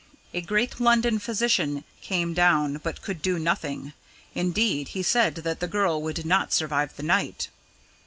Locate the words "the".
5.59-5.67, 6.95-7.03